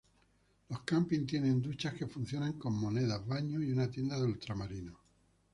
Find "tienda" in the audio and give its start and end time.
3.91-4.15